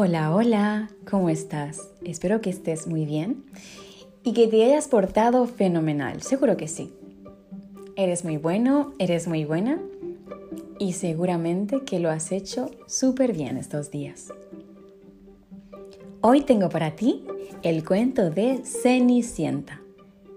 Hola, 0.00 0.32
hola, 0.32 0.90
¿cómo 1.10 1.28
estás? 1.28 1.88
Espero 2.04 2.40
que 2.40 2.50
estés 2.50 2.86
muy 2.86 3.04
bien 3.04 3.42
y 4.22 4.32
que 4.32 4.46
te 4.46 4.62
hayas 4.62 4.86
portado 4.86 5.44
fenomenal, 5.46 6.22
seguro 6.22 6.56
que 6.56 6.68
sí. 6.68 6.92
Eres 7.96 8.24
muy 8.24 8.36
bueno, 8.36 8.92
eres 9.00 9.26
muy 9.26 9.44
buena 9.44 9.80
y 10.78 10.92
seguramente 10.92 11.80
que 11.80 11.98
lo 11.98 12.10
has 12.10 12.30
hecho 12.30 12.70
súper 12.86 13.32
bien 13.32 13.56
estos 13.56 13.90
días. 13.90 14.28
Hoy 16.20 16.42
tengo 16.42 16.68
para 16.68 16.94
ti 16.94 17.24
el 17.64 17.84
cuento 17.84 18.30
de 18.30 18.62
Cenicienta. 18.64 19.82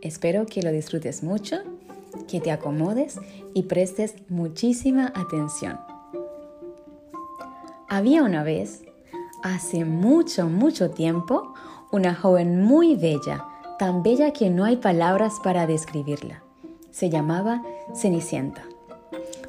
Espero 0.02 0.48
que 0.48 0.64
lo 0.64 0.72
disfrutes 0.72 1.22
mucho, 1.22 1.58
que 2.28 2.42
te 2.42 2.50
acomodes 2.50 3.20
y 3.54 3.62
prestes 3.62 4.16
muchísima 4.28 5.14
atención. 5.16 5.80
Había 7.88 8.24
una 8.24 8.44
vez, 8.44 8.86
hace 9.44 9.86
mucho, 9.86 10.48
mucho 10.48 10.92
tiempo, 10.92 11.54
una 11.92 12.16
joven 12.16 12.64
muy 12.64 12.96
bella, 12.96 13.46
tan 13.80 14.04
bella 14.04 14.32
que 14.32 14.50
no 14.50 14.66
hay 14.66 14.78
palabras 14.78 15.40
para 15.44 15.68
describirla. 15.68 16.44
Se 16.92 17.10
llamaba 17.10 17.64
Cenicienta. 17.96 18.64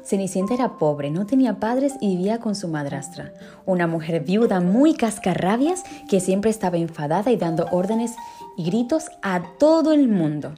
Cenicienta 0.03 0.53
era 0.53 0.77
pobre, 0.77 1.11
no 1.11 1.25
tenía 1.25 1.59
padres 1.59 1.93
y 2.01 2.17
vivía 2.17 2.39
con 2.39 2.55
su 2.55 2.67
madrastra, 2.67 3.33
una 3.65 3.87
mujer 3.87 4.23
viuda 4.23 4.59
muy 4.59 4.95
cascarrabias 4.95 5.83
que 6.09 6.19
siempre 6.19 6.51
estaba 6.51 6.77
enfadada 6.77 7.31
y 7.31 7.37
dando 7.37 7.67
órdenes 7.71 8.15
y 8.57 8.65
gritos 8.65 9.05
a 9.21 9.41
todo 9.57 9.93
el 9.93 10.09
mundo. 10.09 10.55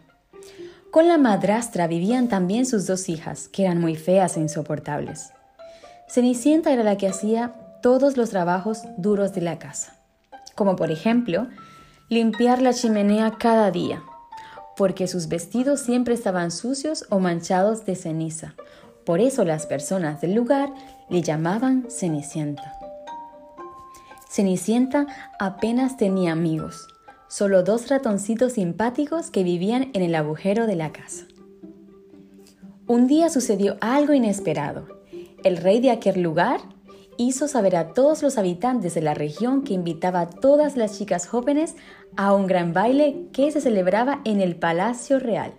Con 0.90 1.08
la 1.08 1.18
madrastra 1.18 1.88
vivían 1.88 2.30
también 2.30 2.66
sus 2.66 2.88
dos 2.88 3.10
hijas, 3.10 3.50
que 3.50 3.64
eran 3.64 3.80
muy 3.80 3.96
feas 3.96 4.38
e 4.38 4.40
insoportables. 4.40 5.32
Cenicienta 6.08 6.72
era 6.72 6.84
la 6.84 6.98
que 6.98 7.08
hacía 7.08 7.54
todos 7.86 8.18
los 8.18 8.32
trabajos 8.32 8.82
duros 8.98 9.36
de 9.36 9.42
la 9.42 9.60
casa, 9.60 9.94
como 10.56 10.76
por 10.76 10.90
ejemplo 10.90 11.46
limpiar 12.10 12.60
la 12.60 12.74
chimenea 12.74 13.36
cada 13.38 13.70
día, 13.70 14.02
porque 14.76 15.08
sus 15.08 15.28
vestidos 15.28 15.82
siempre 15.82 16.16
estaban 16.16 16.50
sucios 16.50 17.06
o 17.12 17.20
manchados 17.20 17.86
de 17.86 17.96
ceniza. 17.96 18.56
Por 19.06 19.20
eso 19.20 19.46
las 19.46 19.68
personas 19.68 20.20
del 20.20 20.34
lugar 20.34 20.74
le 21.12 21.22
llamaban 21.22 21.86
Cenicienta. 21.92 22.74
Cenicienta 24.28 25.06
apenas 25.38 25.96
tenía 25.96 26.32
amigos, 26.32 26.88
solo 27.28 27.62
dos 27.62 27.88
ratoncitos 27.90 28.54
simpáticos 28.54 29.30
que 29.30 29.44
vivían 29.44 29.92
en 29.94 30.02
el 30.02 30.16
agujero 30.16 30.66
de 30.66 30.76
la 30.76 30.92
casa. 30.92 31.26
Un 32.88 33.06
día 33.06 33.30
sucedió 33.30 33.78
algo 33.80 34.14
inesperado. 34.14 34.88
El 35.44 35.58
rey 35.58 35.82
de 35.82 35.92
aquel 35.92 36.24
lugar 36.24 36.62
hizo 37.18 37.48
saber 37.48 37.76
a 37.76 37.94
todos 37.94 38.22
los 38.24 38.38
habitantes 38.38 38.94
de 38.94 39.02
la 39.02 39.14
región 39.14 39.64
que 39.64 39.74
invitaba 39.74 40.22
a 40.22 40.30
todas 40.30 40.78
las 40.78 40.98
chicas 40.98 41.28
jóvenes 41.28 41.76
a 42.16 42.34
un 42.34 42.48
gran 42.48 42.74
baile 42.74 43.28
que 43.32 43.52
se 43.52 43.62
celebraba 43.62 44.22
en 44.26 44.42
el 44.42 44.56
Palacio 44.56 45.20
Real. 45.20 45.54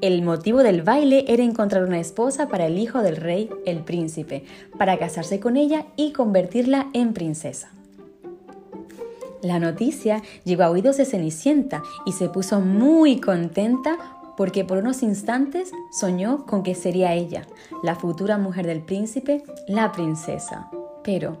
El 0.00 0.22
motivo 0.22 0.62
del 0.62 0.82
baile 0.82 1.24
era 1.28 1.42
encontrar 1.42 1.84
una 1.84 1.98
esposa 1.98 2.48
para 2.48 2.66
el 2.66 2.78
hijo 2.78 3.00
del 3.00 3.16
rey, 3.16 3.48
el 3.64 3.82
príncipe, 3.82 4.44
para 4.78 4.98
casarse 4.98 5.40
con 5.40 5.56
ella 5.56 5.86
y 5.96 6.12
convertirla 6.12 6.88
en 6.92 7.14
princesa. 7.14 7.70
La 9.42 9.58
noticia 9.58 10.22
llegó 10.44 10.64
a 10.64 10.70
oídos 10.70 10.96
de 10.96 11.04
Cenicienta 11.04 11.82
y 12.04 12.12
se 12.12 12.28
puso 12.28 12.60
muy 12.60 13.20
contenta 13.20 14.15
porque 14.36 14.64
por 14.64 14.78
unos 14.78 15.02
instantes 15.02 15.70
soñó 15.90 16.46
con 16.46 16.62
que 16.62 16.74
sería 16.74 17.14
ella, 17.14 17.46
la 17.82 17.94
futura 17.94 18.38
mujer 18.38 18.66
del 18.66 18.82
príncipe, 18.82 19.42
la 19.68 19.92
princesa. 19.92 20.70
Pero, 21.02 21.38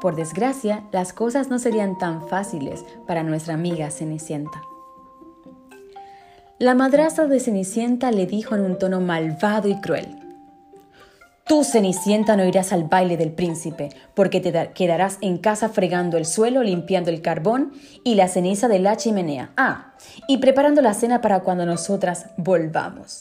por 0.00 0.16
desgracia, 0.16 0.84
las 0.92 1.12
cosas 1.12 1.48
no 1.48 1.58
serían 1.58 1.96
tan 1.98 2.26
fáciles 2.28 2.84
para 3.06 3.22
nuestra 3.22 3.54
amiga 3.54 3.90
Cenicienta. 3.90 4.62
La 6.58 6.74
madrastra 6.74 7.26
de 7.26 7.40
Cenicienta 7.40 8.10
le 8.10 8.26
dijo 8.26 8.54
en 8.54 8.62
un 8.62 8.78
tono 8.78 9.00
malvado 9.00 9.68
y 9.68 9.80
cruel, 9.80 10.23
Tú, 11.46 11.62
Cenicienta, 11.62 12.36
no 12.36 12.44
irás 12.46 12.72
al 12.72 12.84
baile 12.84 13.18
del 13.18 13.30
príncipe, 13.30 13.90
porque 14.14 14.40
te 14.40 14.72
quedarás 14.72 15.18
en 15.20 15.36
casa 15.36 15.68
fregando 15.68 16.16
el 16.16 16.24
suelo, 16.24 16.62
limpiando 16.62 17.10
el 17.10 17.20
carbón 17.20 17.72
y 18.02 18.14
la 18.14 18.28
ceniza 18.28 18.66
de 18.66 18.78
la 18.78 18.96
chimenea. 18.96 19.52
Ah, 19.58 19.94
y 20.26 20.38
preparando 20.38 20.80
la 20.80 20.94
cena 20.94 21.20
para 21.20 21.40
cuando 21.40 21.66
nosotras 21.66 22.28
volvamos. 22.38 23.20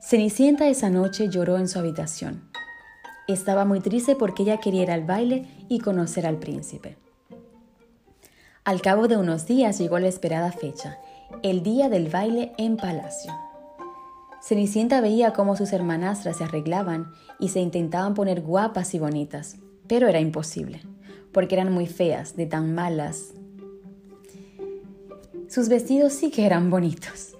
Cenicienta 0.00 0.68
esa 0.68 0.90
noche 0.90 1.28
lloró 1.28 1.58
en 1.58 1.66
su 1.66 1.80
habitación. 1.80 2.48
Estaba 3.26 3.64
muy 3.64 3.80
triste 3.80 4.14
porque 4.14 4.44
ella 4.44 4.58
quería 4.58 4.82
ir 4.82 4.90
al 4.92 5.04
baile 5.04 5.48
y 5.68 5.80
conocer 5.80 6.24
al 6.24 6.38
príncipe. 6.38 6.98
Al 8.64 8.80
cabo 8.80 9.08
de 9.08 9.16
unos 9.16 9.46
días 9.46 9.78
llegó 9.78 9.98
la 9.98 10.06
esperada 10.06 10.52
fecha, 10.52 10.98
el 11.42 11.64
día 11.64 11.88
del 11.88 12.08
baile 12.08 12.52
en 12.58 12.76
palacio. 12.76 13.32
Cenicienta 14.52 15.00
veía 15.00 15.32
cómo 15.32 15.56
sus 15.56 15.72
hermanastras 15.72 16.36
se 16.36 16.44
arreglaban 16.44 17.10
y 17.38 17.48
se 17.48 17.60
intentaban 17.60 18.12
poner 18.12 18.42
guapas 18.42 18.92
y 18.92 18.98
bonitas, 18.98 19.56
pero 19.86 20.08
era 20.08 20.20
imposible, 20.20 20.82
porque 21.32 21.54
eran 21.54 21.72
muy 21.72 21.86
feas, 21.86 22.36
de 22.36 22.44
tan 22.44 22.74
malas. 22.74 23.32
Sus 25.48 25.70
vestidos 25.70 26.12
sí 26.12 26.30
que 26.30 26.44
eran 26.44 26.68
bonitos. 26.68 27.34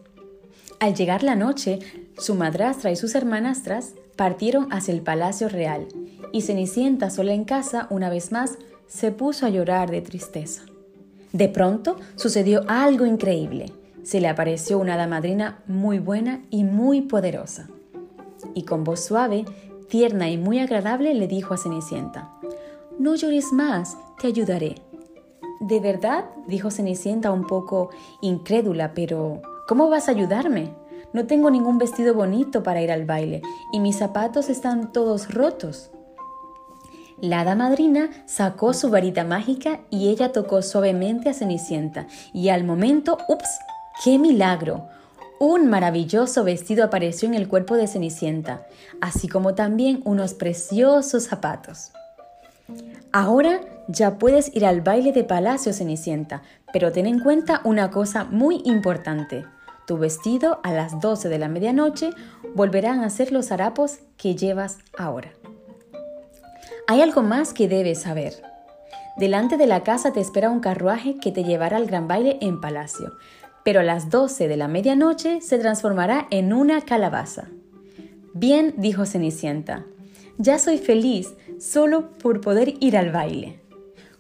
Al 0.81 0.95
llegar 0.95 1.23
la 1.23 1.37
noche, 1.37 1.81
su 2.17 2.35
madrastra 2.35 2.91
y 2.91 2.97
sus 2.97 3.15
hermanastras 3.15 3.93
partieron 4.17 4.73
hacia 4.73 4.95
el 4.95 5.03
palacio 5.03 5.51
real, 5.51 5.89
y 6.33 6.41
Cenicienta 6.41 7.11
sola 7.11 7.35
en 7.35 7.45
casa, 7.45 7.89
una 7.91 8.09
vez 8.09 8.33
más, 8.33 8.57
se 8.87 9.13
puso 9.13 9.45
a 9.45 9.51
llorar 9.51 9.91
de 9.91 10.01
tristeza. 10.01 10.63
De 11.35 11.51
pronto 11.51 11.99
sucedió 12.17 12.65
algo 12.69 13.05
increíble 13.05 13.71
se 14.03 14.21
le 14.21 14.29
apareció 14.29 14.79
una 14.79 14.95
hada 14.95 15.07
madrina 15.07 15.63
muy 15.67 15.99
buena 15.99 16.43
y 16.51 16.65
muy 16.65 17.03
poderosa. 17.03 17.69
Y 18.55 18.65
con 18.65 18.85
voz 18.85 19.05
suave, 19.05 19.45
tierna 19.89 20.29
y 20.31 20.39
muy 20.39 20.59
agradable 20.59 21.15
le 21.15 21.29
dijo 21.29 21.55
a 21.55 21.57
Cenicienta, 21.57 22.33
No 22.99 23.15
llores 23.15 23.53
más, 23.53 23.97
te 24.21 24.29
ayudaré. 24.29 24.77
¿De 25.61 25.81
verdad? 25.81 26.25
dijo 26.49 26.71
Cenicienta 26.71 27.31
un 27.31 27.47
poco 27.47 27.91
incrédula, 28.21 28.95
pero 28.95 29.43
¿cómo 29.69 29.89
vas 29.89 30.09
a 30.09 30.13
ayudarme? 30.13 30.75
No 31.13 31.27
tengo 31.27 31.51
ningún 31.51 31.79
vestido 31.79 32.15
bonito 32.15 32.63
para 32.63 32.83
ir 32.83 32.91
al 32.91 33.05
baile 33.05 33.43
y 33.73 33.81
mis 33.81 33.97
zapatos 33.97 34.49
están 34.49 34.93
todos 34.93 35.33
rotos. 35.33 35.91
La 37.21 37.41
hada 37.41 37.55
madrina 37.55 38.11
sacó 38.27 38.73
su 38.73 38.91
varita 38.91 39.23
mágica 39.23 39.83
y 39.91 40.09
ella 40.09 40.33
tocó 40.33 40.63
suavemente 40.63 41.29
a 41.29 41.35
Cenicienta 41.35 42.09
y 42.33 42.49
al 42.49 42.65
momento, 42.65 43.19
ups, 43.29 43.61
¡Qué 44.03 44.19
milagro! 44.19 44.89
Un 45.39 45.71
maravilloso 45.71 46.43
vestido 46.43 46.83
apareció 46.83 47.29
en 47.29 47.35
el 47.35 47.47
cuerpo 47.47 47.77
de 47.77 47.87
Cenicienta, 47.87 48.67
así 49.01 49.29
como 49.29 49.55
también 49.55 50.01
unos 50.05 50.35
preciosos 50.35 51.23
zapatos. 51.23 51.93
Ahora 53.13 53.61
ya 53.87 54.19
puedes 54.19 54.53
ir 54.57 54.67
al 54.67 54.81
baile 54.81 55.13
de 55.13 55.23
palacio 55.23 55.73
Cenicienta, 55.73 56.43
pero 56.73 56.91
ten 56.91 57.07
en 57.07 57.21
cuenta 57.21 57.61
una 57.63 57.93
cosa 57.93 58.25
muy 58.25 58.61
importante. 58.65 59.45
Tu 59.87 59.97
vestido 59.97 60.59
a 60.65 60.73
las 60.73 61.01
12 61.01 61.29
de 61.29 61.39
la 61.39 61.47
medianoche 61.47 62.11
volverán 62.57 63.05
a 63.05 63.11
ser 63.11 63.31
los 63.31 63.53
harapos 63.53 64.01
que 64.17 64.35
llevas 64.35 64.79
ahora. 64.99 65.31
Hay 66.89 67.03
algo 67.03 67.23
más 67.23 67.53
que 67.53 67.69
debes 67.69 68.01
saber. 68.01 68.33
Delante 69.17 69.59
de 69.59 69.67
la 69.67 69.85
casa 69.85 70.13
te 70.13 70.21
espera 70.21 70.51
un 70.51 70.59
carruaje 70.59 71.19
que 71.19 71.31
te 71.31 71.45
llevará 71.45 71.77
al 71.77 71.87
gran 71.87 72.09
baile 72.09 72.39
en 72.41 72.61
palacio 72.61 73.13
pero 73.65 73.81
a 73.81 73.85
las 73.85 74.11
12 74.11 74.49
de 74.49 74.57
la 74.57 74.69
medianoche 74.69 75.41
se 75.41 75.59
transformará 75.59 76.27
en 76.31 76.53
una 76.53 76.81
calabaza. 76.81 77.49
Bien, 78.35 78.75
dijo 78.77 79.05
Cenicienta, 79.05 79.87
ya 80.39 80.59
soy 80.59 80.79
feliz 80.79 81.35
solo 81.59 82.11
por 82.19 82.41
poder 82.41 82.75
ir 82.81 82.97
al 82.97 83.13
baile. 83.13 83.61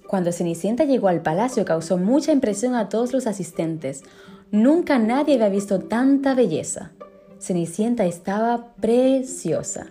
Cuando 0.07 0.31
Cenicienta 0.31 0.85
llegó 0.85 1.09
al 1.09 1.23
palacio 1.23 1.65
causó 1.65 1.97
mucha 1.97 2.33
impresión 2.33 2.75
a 2.75 2.89
todos 2.91 3.13
los 3.13 3.27
asistentes. 3.27 4.03
Nunca 4.51 4.99
nadie 4.99 5.37
había 5.37 5.49
visto 5.49 5.81
tanta 5.81 6.35
belleza. 6.35 6.93
Cenicienta 7.39 8.05
estaba 8.05 8.75
preciosa. 8.75 9.87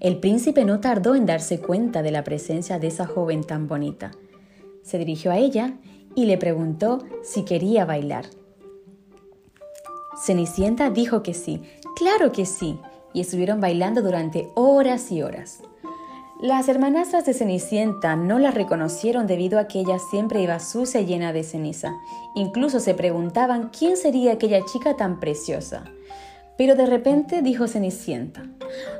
El 0.00 0.18
príncipe 0.18 0.64
no 0.64 0.80
tardó 0.80 1.14
en 1.14 1.26
darse 1.26 1.60
cuenta 1.60 2.02
de 2.02 2.10
la 2.10 2.24
presencia 2.24 2.78
de 2.78 2.86
esa 2.86 3.06
joven 3.06 3.44
tan 3.44 3.68
bonita. 3.68 4.12
Se 4.82 4.96
dirigió 4.96 5.30
a 5.30 5.36
ella 5.36 5.74
y 6.14 6.24
le 6.24 6.38
preguntó 6.38 7.04
si 7.22 7.44
quería 7.44 7.84
bailar. 7.84 8.24
Cenicienta 10.22 10.90
dijo 10.90 11.22
que 11.22 11.32
sí, 11.32 11.62
claro 11.96 12.30
que 12.30 12.44
sí, 12.44 12.78
y 13.14 13.22
estuvieron 13.22 13.58
bailando 13.58 14.02
durante 14.02 14.50
horas 14.54 15.10
y 15.10 15.22
horas. 15.22 15.62
Las 16.42 16.68
hermanastras 16.68 17.24
de 17.24 17.32
Cenicienta 17.32 18.16
no 18.16 18.38
la 18.38 18.50
reconocieron 18.50 19.26
debido 19.26 19.58
a 19.58 19.66
que 19.66 19.80
ella 19.80 19.98
siempre 19.98 20.42
iba 20.42 20.58
sucia 20.58 21.00
y 21.00 21.06
llena 21.06 21.32
de 21.32 21.42
ceniza. 21.42 21.94
Incluso 22.34 22.80
se 22.80 22.94
preguntaban 22.94 23.70
quién 23.70 23.96
sería 23.96 24.32
aquella 24.32 24.64
chica 24.66 24.94
tan 24.94 25.20
preciosa. 25.20 25.84
Pero 26.58 26.74
de 26.74 26.84
repente 26.84 27.40
dijo 27.40 27.66
Cenicienta, 27.66 28.44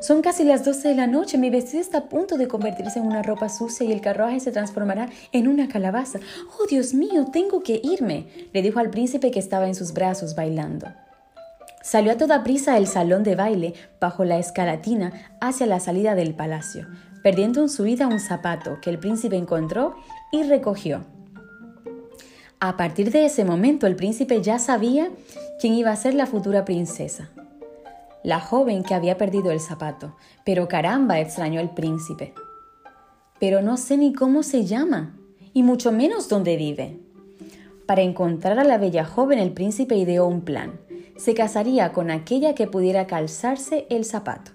son 0.01 0.23
casi 0.23 0.45
las 0.45 0.65
12 0.65 0.89
de 0.89 0.95
la 0.95 1.07
noche, 1.07 1.37
mi 1.37 1.51
vestido 1.51 1.83
está 1.83 1.99
a 1.99 2.09
punto 2.09 2.39
de 2.39 2.49
convertirse 2.49 2.99
en 2.99 3.07
una 3.07 3.23
ropa 3.23 3.51
sucia 3.51 3.87
y 3.87 3.93
el 3.93 4.01
carruaje 4.01 4.41
se 4.41 4.53
transformará 4.53 5.11
en 5.33 5.49
una 5.49 5.69
calabaza. 5.69 6.19
Oh, 6.59 6.67
Dios 6.67 6.95
mío, 6.95 7.27
tengo 7.31 7.63
que 7.63 7.79
irme, 7.85 8.27
le 8.55 8.63
dijo 8.63 8.79
al 8.81 8.89
príncipe 8.89 9.31
que 9.31 9.39
estaba 9.39 9.69
en 9.69 9.75
sus 9.75 9.93
brazos 9.93 10.35
bailando. 10.35 10.89
Salió 11.83 12.13
a 12.13 12.17
toda 12.17 12.45
prisa 12.45 12.75
del 12.75 12.87
salón 12.87 13.23
de 13.23 13.35
baile 13.35 13.75
bajo 14.01 14.25
la 14.25 14.39
escalatina 14.39 15.13
hacia 15.41 15.67
la 15.67 15.81
salida 15.81 16.15
del 16.15 16.35
palacio, 16.35 16.87
perdiendo 17.23 17.63
en 17.63 17.69
su 17.69 17.85
vida 17.85 18.07
un 18.07 18.21
zapato 18.21 18.79
que 18.83 18.91
el 18.91 18.99
príncipe 18.99 19.37
encontró 19.37 19.95
y 20.31 20.43
recogió. 20.43 21.05
A 22.61 22.77
partir 22.77 23.11
de 23.11 23.25
ese 23.25 23.47
momento 23.47 23.87
el 23.87 23.97
príncipe 23.97 24.43
ya 24.43 24.59
sabía 24.59 25.09
quién 25.59 25.73
iba 25.73 25.91
a 25.91 25.97
ser 25.97 26.13
la 26.13 26.27
futura 26.27 26.67
princesa. 26.67 27.31
La 28.23 28.39
joven 28.39 28.83
que 28.83 28.95
había 28.95 29.17
perdido 29.17 29.51
el 29.51 29.61
zapato, 29.61 30.15
pero 30.45 30.69
caramba, 30.69 31.21
extrañó 31.21 31.61
el 31.61 31.71
príncipe. 31.71 32.35
Pero 33.39 33.63
no 33.63 33.79
sé 33.79 33.97
ni 33.97 34.13
cómo 34.13 34.43
se 34.43 34.67
llama, 34.67 35.17
y 35.55 35.63
mucho 35.63 35.91
menos 35.91 36.29
dónde 36.29 36.59
vive. 36.59 37.01
Para 37.87 38.03
encontrar 38.03 38.59
a 38.59 38.65
la 38.65 38.77
bella 38.77 39.07
joven 39.07 39.39
el 39.39 39.53
príncipe 39.53 39.97
ideó 39.97 40.27
un 40.27 40.43
plan. 40.43 40.79
Se 41.21 41.35
casaría 41.35 41.93
con 41.93 42.11
aquella 42.11 42.55
que 42.55 42.67
pudiera 42.67 43.07
calzarse 43.07 43.87
el 43.91 44.05
zapato. 44.05 44.53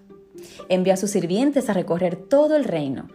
Envió 0.70 0.94
a 0.94 0.98
sus 0.98 1.12
sirvientes 1.12 1.70
a 1.70 1.74
recorrer 1.74 2.16
todo 2.16 2.56
el 2.56 2.64
reino, 2.64 3.08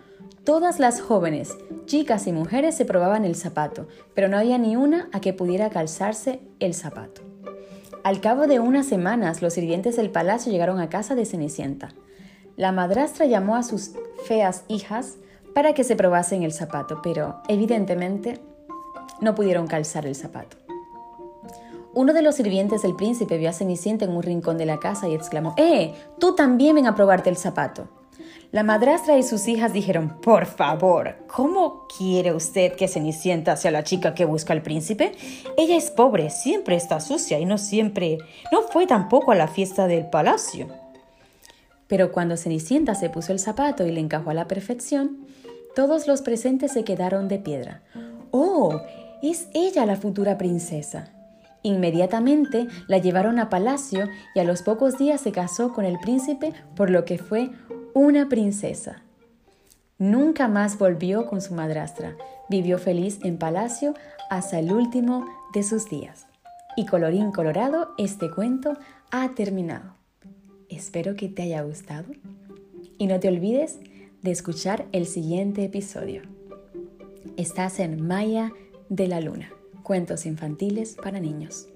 Todas 0.44 0.78
las 0.80 1.02
jóvenes, 1.02 1.54
chicas 1.84 2.26
y 2.26 2.32
mujeres 2.32 2.74
se 2.74 2.86
probaban 2.86 3.26
el 3.26 3.36
zapato, 3.36 3.88
pero 4.14 4.26
no 4.26 4.38
había 4.38 4.56
ni 4.56 4.74
una 4.74 5.10
a 5.12 5.20
que 5.20 5.34
pudiera 5.34 5.68
calzarse 5.68 6.40
el 6.60 6.72
zapato. 6.72 7.20
Al 8.04 8.22
cabo 8.22 8.46
de 8.46 8.58
unas 8.58 8.86
semanas, 8.86 9.42
los 9.42 9.52
sirvientes 9.52 9.96
del 9.96 10.10
palacio 10.10 10.50
llegaron 10.50 10.80
a 10.80 10.88
casa 10.88 11.14
de 11.14 11.26
Cenicienta. 11.26 11.90
La 12.56 12.72
madrastra 12.72 13.26
llamó 13.26 13.54
a 13.54 13.62
sus 13.62 13.92
feas 14.24 14.64
hijas 14.66 15.18
para 15.54 15.74
que 15.74 15.84
se 15.84 15.94
probasen 15.94 16.42
el 16.42 16.52
zapato, 16.52 17.02
pero 17.02 17.42
evidentemente 17.46 18.40
no 19.20 19.34
pudieron 19.34 19.66
calzar 19.66 20.06
el 20.06 20.14
zapato. 20.14 20.56
Uno 21.92 22.12
de 22.12 22.22
los 22.22 22.36
sirvientes 22.36 22.82
del 22.82 22.94
príncipe 22.94 23.36
vio 23.36 23.50
a 23.50 23.52
Cenicienta 23.52 24.04
en 24.04 24.12
un 24.12 24.22
rincón 24.22 24.58
de 24.58 24.66
la 24.66 24.78
casa 24.78 25.08
y 25.08 25.14
exclamó, 25.14 25.54
¡Eh! 25.56 25.92
Tú 26.18 26.34
también 26.34 26.76
ven 26.76 26.86
a 26.86 26.94
probarte 26.94 27.30
el 27.30 27.36
zapato. 27.36 27.88
La 28.52 28.64
madrastra 28.64 29.16
y 29.16 29.22
sus 29.22 29.46
hijas 29.46 29.72
dijeron, 29.72 30.20
por 30.20 30.46
favor, 30.46 31.18
¿cómo 31.28 31.86
quiere 31.96 32.34
usted 32.34 32.74
que 32.74 32.88
Cenicienta 32.88 33.56
sea 33.56 33.70
la 33.70 33.84
chica 33.84 34.12
que 34.12 34.24
busca 34.24 34.52
al 34.52 34.62
príncipe? 34.62 35.12
Ella 35.56 35.76
es 35.76 35.90
pobre, 35.90 36.30
siempre 36.30 36.74
está 36.74 36.98
sucia 36.98 37.38
y 37.38 37.44
no 37.44 37.58
siempre, 37.58 38.18
no 38.50 38.62
fue 38.62 38.88
tampoco 38.88 39.30
a 39.30 39.36
la 39.36 39.46
fiesta 39.46 39.86
del 39.86 40.10
palacio. 40.10 40.66
Pero 41.86 42.10
cuando 42.10 42.36
Cenicienta 42.36 42.96
se 42.96 43.08
puso 43.08 43.32
el 43.32 43.38
zapato 43.38 43.86
y 43.86 43.92
le 43.92 44.00
encajó 44.00 44.30
a 44.30 44.34
la 44.34 44.48
perfección, 44.48 45.26
todos 45.76 46.08
los 46.08 46.22
presentes 46.22 46.72
se 46.72 46.82
quedaron 46.82 47.28
de 47.28 47.38
piedra. 47.38 47.82
¡Oh! 48.32 48.80
Es 49.22 49.48
ella 49.54 49.86
la 49.86 49.96
futura 49.96 50.38
princesa. 50.38 51.12
Inmediatamente 51.62 52.68
la 52.86 52.98
llevaron 52.98 53.38
a 53.38 53.50
palacio 53.50 54.08
y 54.34 54.40
a 54.40 54.44
los 54.44 54.62
pocos 54.62 54.98
días 54.98 55.20
se 55.20 55.32
casó 55.32 55.72
con 55.72 55.84
el 55.84 55.98
príncipe, 55.98 56.52
por 56.74 56.90
lo 56.90 57.04
que 57.04 57.18
fue 57.18 57.50
una 57.94 58.28
princesa. 58.28 59.02
Nunca 59.98 60.48
más 60.48 60.78
volvió 60.78 61.26
con 61.26 61.42
su 61.42 61.54
madrastra. 61.54 62.16
Vivió 62.48 62.78
feliz 62.78 63.18
en 63.22 63.36
palacio 63.36 63.94
hasta 64.30 64.58
el 64.58 64.72
último 64.72 65.26
de 65.52 65.62
sus 65.62 65.90
días. 65.90 66.26
Y 66.76 66.86
colorín 66.86 67.32
colorado, 67.32 67.94
este 67.98 68.30
cuento 68.30 68.78
ha 69.10 69.28
terminado. 69.34 69.94
Espero 70.70 71.16
que 71.16 71.28
te 71.28 71.42
haya 71.42 71.62
gustado 71.62 72.06
y 72.96 73.06
no 73.08 73.20
te 73.20 73.28
olvides 73.28 73.78
de 74.22 74.30
escuchar 74.30 74.86
el 74.92 75.06
siguiente 75.06 75.64
episodio. 75.64 76.22
Estás 77.36 77.80
en 77.80 78.06
Maya 78.06 78.52
de 78.88 79.08
la 79.08 79.20
Luna, 79.20 79.50
cuentos 79.90 80.24
infantiles 80.24 80.94
para 81.02 81.18
niños. 81.18 81.69